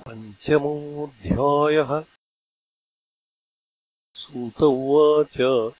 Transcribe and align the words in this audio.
पञ्चमोऽध्यायः। 0.00 2.04
सूत 4.14 4.62
उवाच। 4.62 5.72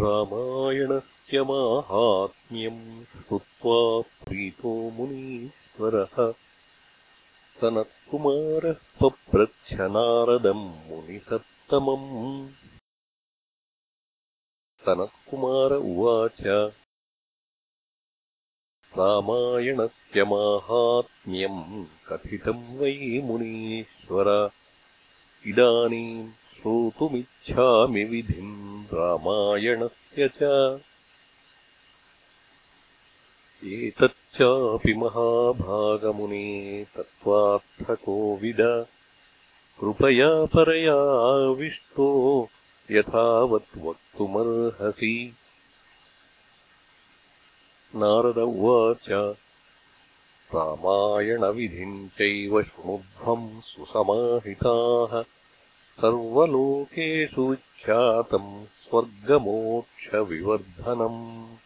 रामायणस्य 0.00 1.42
माहात्म्यम् 1.42 3.04
श्रुत्वा 3.04 4.24
प्रीतो 4.24 4.90
मुनीश्वरः। 4.90 6.34
सनत्कुमारः 7.60 8.72
पप्रच्छनारदम् 8.72 10.58
मुनिसत्तमम्। 10.58 12.52
सनत्कुमार 14.80 15.72
उवाच 15.72 16.72
रामायणस्य 18.98 20.24
माहात्म्यम् 20.24 21.84
कथितम् 22.08 22.78
वै 22.78 23.20
मुनीश्वर। 23.24 24.50
इदानीम् 25.46 26.30
श्रोतुमिच्छामि 26.30 28.04
विधिम् 28.04 28.84
रामायणस्य 28.84 30.28
च। 30.28 30.42
एतच्चापि 33.64 34.94
महाभागमुने 34.94 36.86
तत्त्वार्थकोविद। 36.96 38.86
कृपया 39.80 40.44
परया 40.44 40.96
आविष्टो 41.50 42.48
यथावत् 42.90 43.78
वक्तुमर्हसि 43.78 45.36
नारद 47.96 48.38
उवाच। 48.38 49.36
रामायणविधिम् 50.54 52.08
चैव 52.08 52.62
शृणुध्वम् 52.62 53.60
सुसमाहिताः। 53.60 55.24
सर्वलोकेषु 56.00 57.42
विख्यातम् 57.42 58.66
स्वर्गमोक्षविवर्धनम्। 58.66 61.56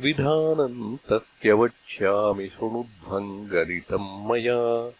विधानम् 0.00 0.98
तस्य 0.98 1.52
वक्ष्यामि 1.52 2.46
शृणुध्वम् 2.46 3.48
गरितम् 3.48 4.00
मया। 4.00 4.92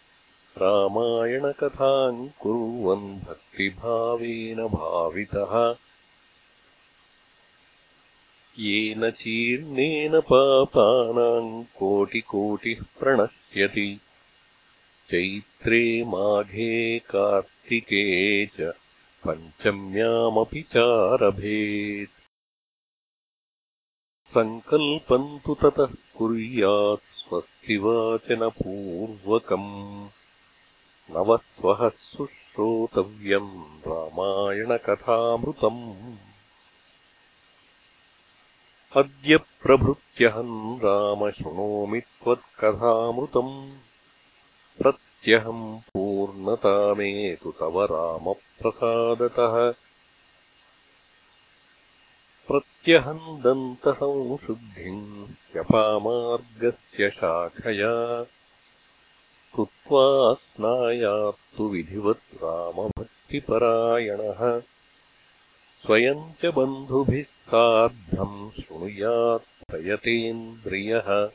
रामायणकथाम् 0.57 2.29
कुर्वन् 2.29 3.19
भक्तिभावेन 3.19 4.67
भावितः 4.67 5.75
येन 8.61 9.09
चीर्णेन 9.09 10.19
पापानाम् 10.19 11.63
कोटिकोटिः 11.63 12.85
प्रणश्यति 12.99 13.99
चैत्रे 15.11 16.03
माघे 16.03 16.99
कार्तिके 16.99 18.45
च 18.45 18.73
पञ्चम्यामपि 19.27 20.61
चारभेत्। 20.61 22.29
सङ्कल्पम् 24.29 25.39
तु 25.45 25.53
ततः 25.53 25.93
कुर्यात् 26.17 27.17
स्वस्तिवाचनपूर्वकम्। 27.17 30.07
नवस्वः 31.15 31.89
सुश्रोतव्यम् 31.89 33.87
रामायणकथामृतम् 33.87 36.30
अद्य 38.95 39.37
प्रभृत्यहम् 39.37 40.79
राम 40.79 41.31
शृणोमि 41.31 41.99
त्वत्कथामृतम्। 41.99 43.77
प्रत्यहम् 44.77 45.79
पूर्णतामेतु 45.79 47.51
तव 47.51 47.83
रामप्रसादतः। 47.83 49.73
प्रत्यहम् 52.47 53.41
दन्तसंशुद्धिम् 53.41 55.25
ह्यपामार्गस्य 55.25 57.09
शाखया। 57.09 58.25
कृत्वा 59.55 60.33
स्नायात्तु 60.33 61.67
विधिवत् 61.67 62.35
रामभक्तिपरायणः 62.35 64.61
स्वयम् 65.81 66.33
च 66.41 66.45
बन्धुभिः 66.45 67.23
सार्धम् 67.23 68.51
शृणुयात् 68.51 69.69
प्रयतेन्द्रियः 69.69 71.29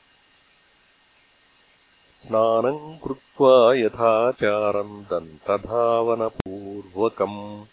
स्नानम् 2.18 2.98
कृत्वा 3.04 3.74
यथाचारम् 3.74 5.04
दन्तधावनपूर्वकम् 5.04 7.64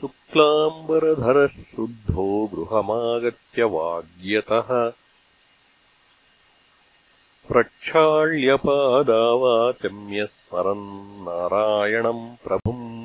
शुक्लाम्बरधरः 0.00 1.46
शुद्धो 1.46 2.50
गृहमागत्य 2.54 3.64
वाग्यतः। 3.64 4.92
प्रक्षाल्यपादावाचम्य 7.48 10.26
स्मरन् 10.26 11.26
नारायणम् 11.26 12.36
प्रभुम् 12.44 12.95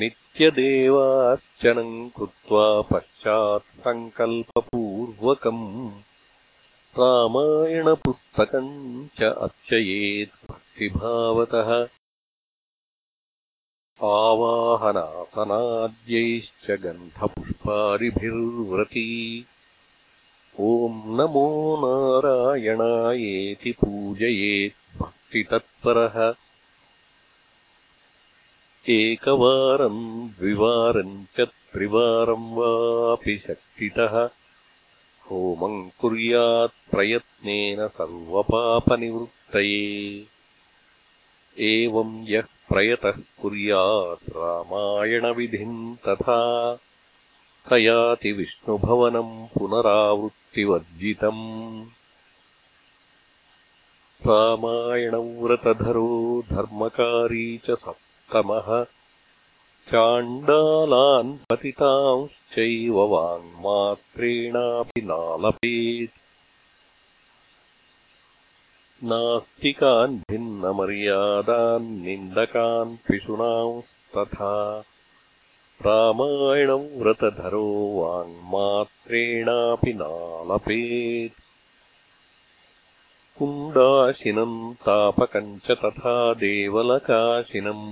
नित्यदेवार्चनम् 0.00 1.94
कृत्वा 2.16 2.66
पश्चात् 2.90 3.72
सङ्कल्पपूर्वकम् 3.84 5.64
रामायणपुस्तकम् 6.98 8.70
च 9.18 9.20
अर्चयेत् 9.46 10.36
भक्तिभावतः। 10.50 11.70
आवाहनासनाद्यैश्च 14.12 16.66
गन्धपुष्पादिभिर्व्रती 16.84 19.08
ॐ 20.60 20.62
नमो 21.18 21.48
नारायणायेति 21.84 23.72
पूजयेत् 23.80 24.80
भक्तितत्परः 25.02 26.16
एकवारम् 28.88 30.28
द्विवारम् 30.28 31.24
च 31.24 31.40
त्रिवारम् 31.40 32.52
वापि 32.52 33.42
शक्तितः। 33.46 34.28
होमम् 35.30 35.90
कुर्यात् 36.00 36.90
प्रयत्नेन 36.90 37.88
सर्वपापनिवृत्तये। 37.88 40.24
एवम् 41.58 42.28
यः 42.28 42.42
प्रयतः 42.42 43.10
कुर्यात् 43.10 44.30
रामायणविधिम् 44.30 45.96
तथा 45.96 46.78
स 47.68 47.72
याति 47.72 48.32
विष्णुभवनम् 48.32 49.58
पुनरावृत्तिवर्जितम्। 49.58 51.84
रामायणव्रतधरो 54.26 56.44
धर्मकारी 56.50 57.58
च 57.58 57.70
सप्तमः 58.32 58.68
चाण्डालान् 59.88 61.32
पतितांश्चैव 61.50 62.96
वाङ्मात्रेणापि 63.12 65.00
नालपेत् 65.10 66.16
नास्तिकान् 69.10 70.16
भिन्नमर्यादान् 70.30 71.90
निन्दकान् 72.06 72.96
पिशुनांस्तथा। 73.08 74.54
रामायणव्रतधरो 75.86 77.68
वाङ्मात्रेणापि 78.00 79.92
नालपेत् 80.02 81.40
कुण्डाशिनम् 83.38 84.58
तापकम् 84.86 85.58
च 85.64 85.76
तथा 85.82 86.12
देवलकाशिनम् 86.40 87.86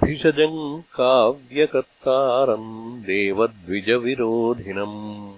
भिषजम् 0.00 0.82
काव्यकर्तारम् 0.82 3.02
देवद्विजविरोधिनम्। 3.02 5.32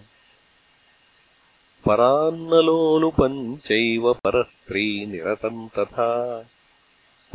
परान्नलोलुपम् 1.87 3.57
चैव 3.57 4.13
परस्त्रीनिरतम् 4.13 5.69
तथा 5.69 6.43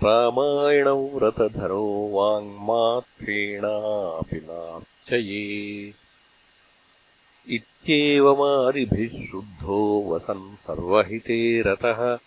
रामायणव्रतधरो 0.04 2.12
वाङ्मात्रेणापि 2.14 4.38
नार्चये। 4.38 5.94
इत्येवमादिभिः 7.56 9.26
शुद्धो 9.26 10.10
वसन् 10.10 10.56
सर्वहिते 10.56 11.62
रतः। 11.62 12.18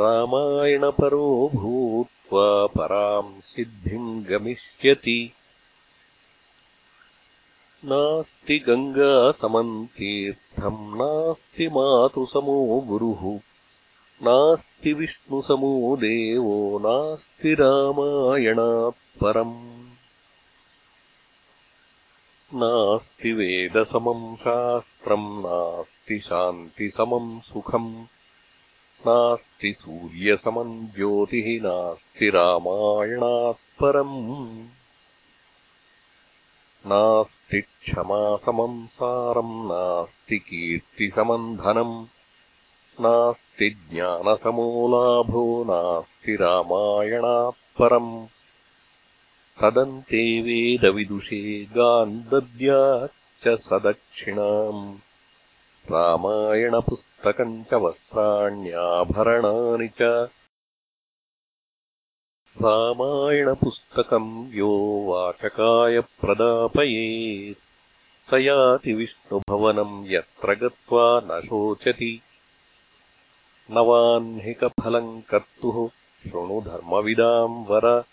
रामायणपरो 0.00 1.50
पराम् 2.32 3.40
सिद्धिम् 3.40 4.24
गमिष्यति। 4.24 5.32
नास्ति 7.84 8.58
गङ्गासमम् 8.58 9.86
तीर्थम् 9.86 10.94
नास्ति 10.94 11.68
मातुसमो 11.68 12.80
गुरुः 12.80 13.40
नास्ति 14.22 14.92
विष्णुसमो 14.92 15.96
देवो 15.96 16.78
नास्ति 16.78 17.54
रामायणात् 17.54 19.20
परम्। 19.20 19.74
नास्ति 22.54 23.32
वेदसमम् 23.32 24.36
शास्त्रम् 24.36 25.40
नास्ति 25.40 26.18
शान्तिसमम् 26.18 27.40
सुखम् 27.40 28.06
नास्ति 29.06 29.72
सूर्यसमम् 29.72 30.86
ज्योतिः 30.86 31.62
नास्ति 31.62 32.30
रामायणात् 32.30 33.80
परम्। 33.80 34.64
नास्ति 36.86 37.60
क्षमासमम् 37.60 38.86
सारम् 38.86 39.66
नास्ति 39.66 40.38
कीर्तिसमम् 40.38 41.56
धनम् 41.56 42.06
नास्ति 43.00 43.70
ज्ञानसमो 43.70 44.88
लाभो 44.88 45.64
नास्ति 45.64 46.36
रामायणात् 46.36 47.78
परम्। 47.78 48.26
तदन्ते 49.60 50.42
वेदविदुषे 50.42 51.64
गान्दद्याच्च 51.64 53.60
सदक्षिणाम् 53.60 55.03
रामायणपुस्तकम् 55.90 57.64
च 57.64 57.74
वस्त्राण्याभरणानि 57.74 59.88
च 59.88 60.28
रामायणपुस्तकम् 62.62 64.52
यो 64.52 65.02
वाचकाय 65.06 66.00
प्रदापयेत्। 66.00 67.58
स 68.30 68.34
याति 68.34 68.92
विष्णुभवनम् 68.92 70.08
यत्र 70.08 70.54
गत्वा 70.54 71.20
न 71.24 71.40
शोचति। 71.40 72.20
नवाह्निकफलम् 73.70 75.22
कर्तुः 75.22 75.90
शृणुधर्मविदाम् 76.30 77.66
वर। 77.66 78.04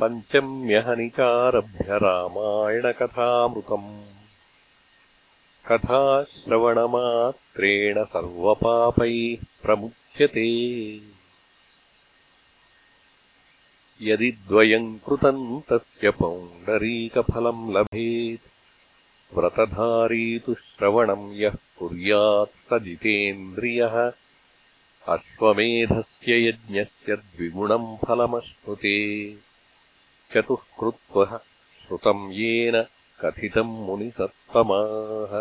पञ्चम्यहनिचारभ्य 0.00 1.84
रामायणकथामृतम् 1.88 4.13
कथाश्रवणमात्रेण 5.68 8.04
सर्वपापैः 8.04 9.44
प्रमुच्यते 9.62 10.48
यदि 14.02 14.30
द्वयम् 14.48 14.98
कृतम् 15.06 15.60
तस्य 15.68 16.10
पौण्डरीकफलम् 16.10 17.72
लभेत् 17.76 18.50
व्रतधारी 19.36 20.38
तु 20.38 20.54
श्रवणम् 20.54 21.34
यः 21.34 21.56
कुर्यात् 21.78 22.58
स 22.66 22.68
जितेन्द्रियः 22.84 23.96
अश्वमेधस्य 25.14 26.48
यज्ञस्य 26.48 27.16
द्विगुणम् 27.16 27.96
फलमश्नुते। 28.04 28.98
चतुः 30.34 31.38
श्रुतम् 31.84 32.32
येन 32.32 32.76
कथितम् 33.20 33.80
मुनिसत्तमाः 33.86 35.32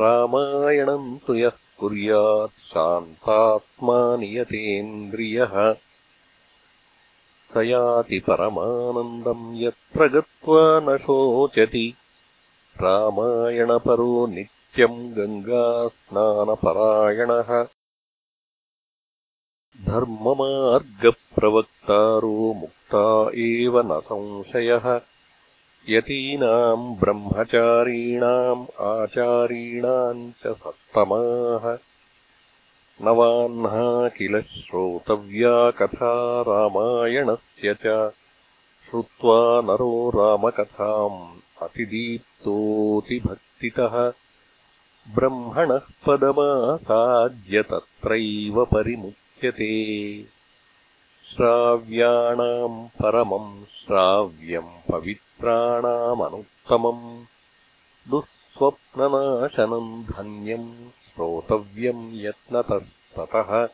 रामायणम् 0.00 1.18
तु 1.26 1.34
यः 1.34 1.50
कुर्यात् 1.78 2.50
शान्तात्मा 2.50 4.16
नियतेन्द्रियः। 4.16 5.74
स 7.54 7.56
याति 7.56 8.18
परमानन्दम् 8.18 9.62
यत्र 9.62 10.08
गत्वा 10.08 10.80
न 10.80 10.98
शोचति। 10.98 11.94
रामायणपरो 12.82 14.26
नित्यम् 14.26 15.12
गङ्गास्नानपरायणः 15.12 17.66
धर्ममार्गप्रवक्तारो 19.84 22.54
मुक्ता 22.54 23.30
एव 23.34 23.80
न 23.80 24.00
संशयः। 24.00 25.00
यतीनाम् 25.88 26.96
ब्रह्मचारीणाम् 26.96 28.66
आचारीणाम् 28.80 30.30
च 30.30 30.42
सत्तमाः। 30.46 31.78
नवाह्ना 33.02 34.08
किल 34.08 34.40
श्रोतव्या 34.40 35.70
कथा 35.70 36.40
रामायणस्य 36.40 37.74
च। 37.74 38.12
श्रुत्वा 38.90 39.60
नरो 39.60 40.10
रामकथाम् 40.10 41.40
अतिदीप्तोऽतिभक्तितः। 41.62 44.12
ब्रह्मणः 45.14 45.80
पदमासाद्य 46.06 47.62
तत्रैव 47.62 48.64
श्राव्याणाम् 51.28 52.86
परमम् 52.86 53.64
श्राव्यम् 53.64 54.92
पवित्राणामनुत्तमम्। 54.92 57.24
दुःस्वप्ननाशनम् 58.10 60.04
धन्यम् 60.04 60.88
श्रोतव्यम् 60.88 62.12
यत्नतस्ततः। 62.14 63.68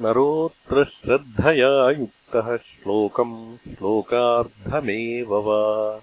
नरोऽत्र 0.00 0.84
श्रद्धया 0.84 1.90
युक्तः 1.90 2.56
श्लोकम् 2.56 3.56
श्लोकार्धमेव 3.56 5.34
वा। 5.34 6.00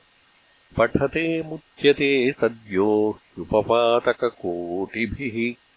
पठते 0.77 1.41
मुच्यते 1.41 2.33
सद्यो 2.41 3.19
ह्युपपातककोटिभिः 3.35 5.68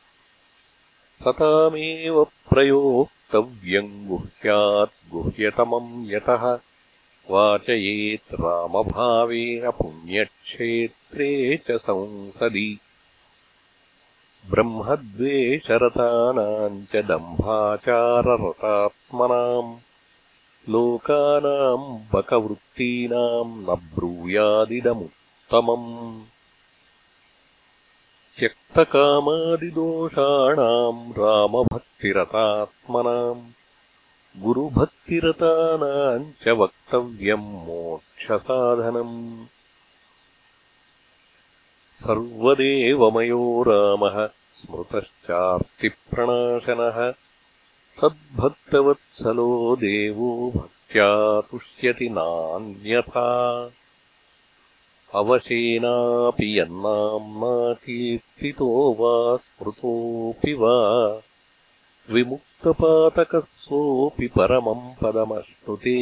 सतामेव 1.24 2.24
प्रयोक्तव्यम् 2.24 4.08
गुह्यात् 4.08 5.12
गुह्यतमम् 5.12 6.10
यतः। 6.10 6.58
वाचयेत् 7.30 8.34
रामभावेन 8.34 9.70
पुण्यक्षेत्रे 9.70 11.56
च 11.56 11.70
संसदि। 11.70 12.78
ब्रह्मद्वेषरतानाम् 14.50 16.84
च 16.84 16.96
दम्भाचाररतात्मनाम्। 16.96 19.74
लोकानाम् 20.68 22.14
बकवृत्तीनाम् 22.14 23.62
न 23.62 23.66
ब्रूयादिदमुत्तमम् 23.66 26.31
त्यक्तकामादिदोषाणाम् 28.74 31.18
रामभक्तिरतात्मनाम् 31.18 33.42
गुरुभक्तिरतानाम् 34.42 36.32
च 36.42 36.48
वक्तव्यम् 36.48 37.66
मोक्षसाधनम्। 37.66 39.44
सर्वदेवमयो 42.00 43.64
रामः 43.68 44.26
स्मृतश्चार्तिप्रणाशनः 44.26 47.12
सद्भक्तवत्सलो 48.00 49.76
देवो 49.76 50.52
भक्त्या 50.56 51.40
तुष्यति 51.40 52.08
नान्यथा 52.08 53.28
अवशेनापि 55.20 56.48
यन्नाम्ना 56.58 57.54
कीर्तितो 57.84 58.68
वा 59.00 59.14
स्मृतोऽपि 59.44 60.52
वा 60.60 60.74
विमुक्तपातकः 62.12 63.46
सोऽपि 63.64 64.26
परमम् 64.36 64.86
पदमश्नुते 65.02 65.98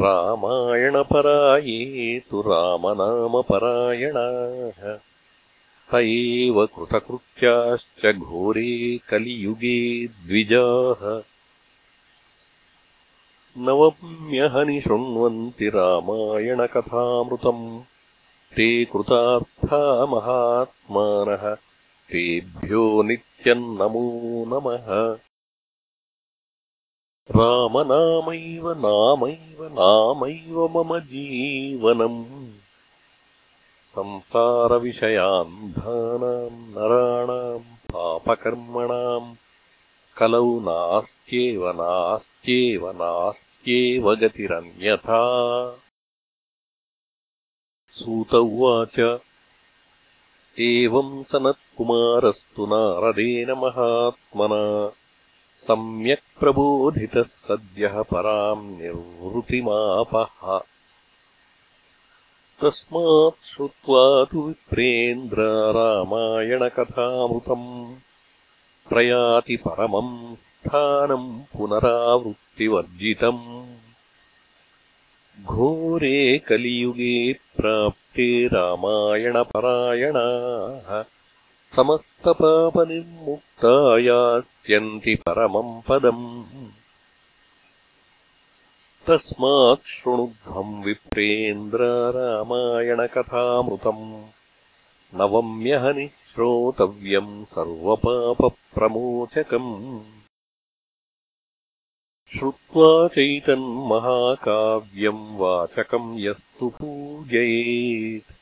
रामायणपराये 0.00 2.22
तु 2.30 2.40
रामनामपरायणाः। 2.40 4.98
स 5.90 5.94
एव 5.94 6.66
कृतकृत्याश्च 6.66 8.16
घोरे 8.16 9.00
कलियुगे 9.08 10.06
द्विजाः। 10.06 11.22
नवम्यहनि 13.58 14.80
शृण्वन्ति 14.80 15.68
रामायणकथामृतम् 15.68 17.80
ते 18.56 18.84
कृतार्था 18.84 20.06
महात्मानः 20.06 21.54
तेभ्यो 22.08 23.02
नित्यम् 23.02 23.78
नमो 23.78 24.20
नमः। 24.48 25.16
रामनामैव 27.36 28.70
नामैव 28.70 29.64
नामैव 29.80 30.68
मम 30.68 30.98
जीवनम्। 30.98 32.24
संसारविषयान्धानाम् 33.94 34.88
नराणाम् 36.70 37.92
पापकर्मणाम्। 37.92 39.34
कलौ 40.16 40.60
नास्त्येव 40.60 41.70
नास्त्येव 41.70 42.90
नास्त्येव 42.90 44.14
गतिरन्यथा 44.14 45.22
सूत 47.98 48.34
उवाच। 48.34 49.20
एवम् 50.60 51.24
सनत्कुमारस्तु 51.24 52.66
नारदेन 52.66 53.50
महात्मना। 53.50 54.92
सम्यक् 55.58 56.40
प्रबोधितः 56.40 57.22
सद्यः 57.22 58.02
पराम् 58.02 58.78
निर्वृतिमापः। 58.78 60.60
तस्मात् 62.62 63.54
श्रुत्वा 63.54 64.24
तु 64.24 64.42
विप्रेन्द्र 64.42 65.72
रामायणकथामृतम् 65.72 67.94
प्रयाति 68.88 69.56
परमम् 69.56 70.36
स्थानम् 70.36 71.40
पुनरावृत्तिवर्जितम् 71.40 73.87
घोरे 75.44 76.38
कलियुगे 76.38 77.32
प्राप्ते 77.32 78.46
रामायणपरायणाः। 78.46 81.04
समस्तपापनिर्मुक्ता 81.76 83.98
यास्यन्ति 83.98 85.14
परमम् 85.14 85.88
पदम्। 85.88 86.44
तस्मात् 89.06 89.86
शृणुध्वम् 89.86 90.84
विप्रेन्द्र 90.84 92.12
रामायणकथामृतम्। 92.14 94.24
नवम्यहनि 95.14 96.06
श्रोतव्यम् 96.06 97.44
सर्वपापप्रमोचकम् 97.44 100.17
श्रुत्वा 102.36 103.08
चैतन्महाकाव्यम् 103.08 105.38
वाचकम् 105.38 106.20
यस्तु 106.20 106.68
पूजयेत्। 106.68 108.32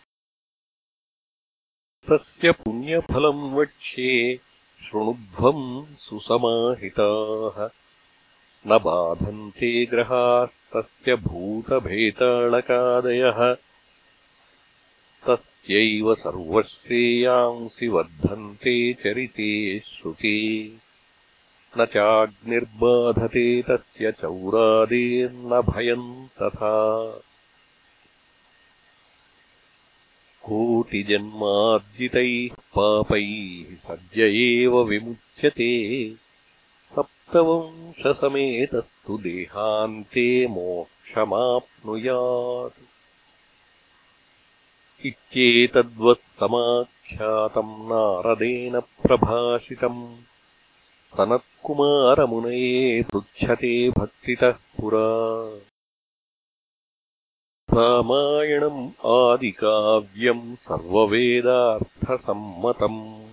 तस्य 2.09 2.51
पुण्यफलम् 2.51 3.55
वक्ष्ये 3.55 4.39
शृणुध्वम् 4.81 5.85
सुसमाहिताः। 5.99 7.69
न 8.67 8.77
बाधन्ते 8.77 9.85
ग्रहास्तस्य 9.85 11.15
भूतभेताळकादयः 11.15 13.55
तस्यैव 15.61 16.15
सर्वश्रेयांसि 16.15 17.87
वर्धन्ते 17.87 18.93
चरिते 18.93 19.79
श्रुते 19.79 20.71
न 21.77 21.85
चाग्निर्बाधते 21.85 23.61
तस्य 23.61 24.11
चौरादेर्न 24.11 25.61
भयम् 25.61 26.27
तथा। 26.27 27.19
कोटिजन्मार्जितैः 30.43 32.55
पापैः 32.75 33.75
सद्य 33.75 34.23
एव 34.23 34.83
विमुच्यते। 34.83 36.13
सप्तवंशसमेतस्तु 36.95 39.17
देहान्ते 39.17 40.47
मोक्षमाप्नुयात् 40.47 42.90
इत्येतद्वत्समाख्यातम् 45.05 47.85
नारदेन 47.85 48.79
प्रभाषितम्। 48.79 50.17
सनत्कुमारमुनये 51.17 53.03
पृच्छते 53.03 53.89
भक्तितः 53.89 54.51
पुरा। 54.51 55.59
रामायणम् 57.73 59.05
आदिकाव्यम् 59.05 60.55
सर्ववेदार्थसम्मतम्। 60.55 63.27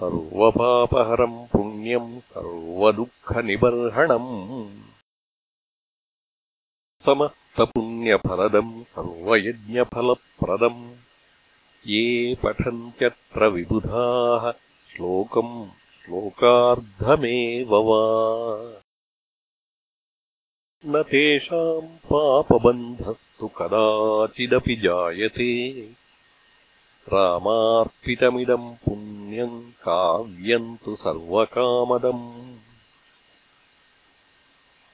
सर्वपापहरम् 0.00 1.46
पुण्यम् 1.46 2.20
सर्वदुःखनिबर्हणम् 2.20 4.72
समस्तपुण्यफलदम् 8.04 8.84
सर्वयज्ञफलप्रदम्। 8.84 10.92
ये 11.86 12.36
पठन्त्यत्र 12.42 13.46
विबुधाः 13.46 14.52
श्लोकम् 14.92 15.66
श्लोकार्धमेव 15.66 17.74
वा। 17.74 18.72
न 20.86 21.02
तेषाम् 21.02 21.82
पापबन्धस्तु 21.82 23.48
कदाचिदपि 23.48 24.76
जायते। 24.76 25.88
रामार्पितमिदम् 27.08 28.74
पुण्यम् 28.74 29.62
काव्यम् 29.62 30.76
तु 30.84 30.96
सर्वकामदम् 30.96 32.43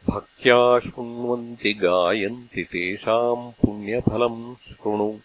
भक्त्या 0.08 0.80
शृण्वन्ति 0.80 1.74
गायन्ति 1.74 2.64
तेषाम् 2.64 3.52
पुण्यफलम् 3.52 4.54
शृणु। 4.54 5.18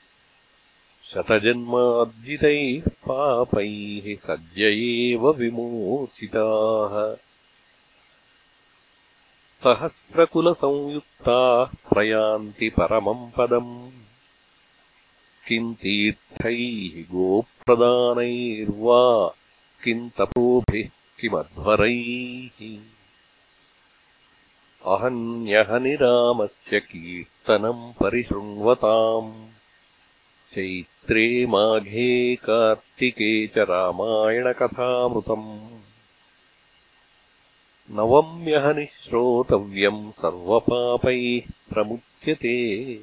शतजन्मार्जितैः 1.13 2.89
पापैः 2.89 4.15
सद्य 4.15 4.63
एव 4.63 5.31
विमोचिताः। 5.31 7.15
सहस्रकुलसंयुक्ताः 9.63 11.65
प्रयान्ति 11.65 12.69
परमम् 12.69 13.31
पदम्। 13.37 13.91
किम् 15.47 15.75
तीर्थैः 15.75 17.03
गोप्रदानैर्वा 17.03 19.35
किम् 19.83 20.09
तपोभिः 20.09 20.89
किमध्वरैः 21.19 22.94
अहन्यहनिरामस्य 24.87 26.79
कीर्तनम् 26.79 27.93
परिशृण्वताम्। 27.93 29.47
चैत्रे 30.55 31.45
माघे 31.45 32.35
कार्तिके 32.35 33.47
च 33.47 33.57
रामायणकथामृतम्। 33.57 35.59
नवम्यहनिः 37.91 38.85
श्रोतव्यम् 38.85 40.11
सर्वपापैः 40.11 41.73
प्रमुच्यते। 41.73 42.99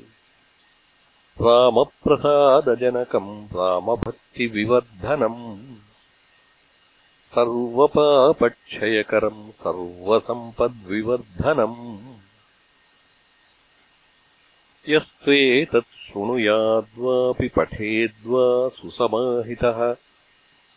रामप्रसादजनकम् 1.41 3.45
रामभक्तिविवर्धनम् 3.45 5.72
सर्वपापक्षयकरम् 7.35 9.51
सर्वसम्पद्विवर्धनम्। 9.51 12.17
यस्त्वेतत् 14.89 15.85
शृणुयाद्वापि 15.85 17.49
पठेद्वा 17.49 18.69
सुसमाहितः। 18.69 19.97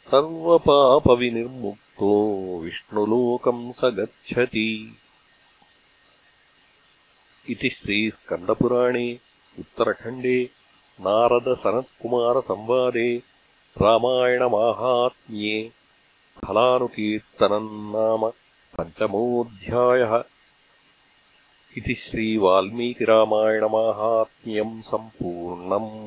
सर्वपापविनिर्मुक् 0.08 1.78
तो 1.78 2.62
विष्णुलोकम् 2.64 3.74
स 3.74 3.80
गच्छति 3.84 4.98
इति 7.50 7.70
श्रीस्कन्दपुराणे 7.70 9.20
उत्तरखण्डे 9.60 10.50
नारदसनत्कुमारसंवादे 11.02 13.24
रामायणमाहात्म्ये 13.82 15.72
फलानुकीर्तनम् 16.48 17.94
नाम 17.94 18.32
पञ्चमोऽध्यायः। 18.78 20.24
इति 21.78 21.94
श्रीवाल्मीकिरामायणमाहात्म्यम् 21.94 24.82
सम्पूर्णम् 24.82 26.05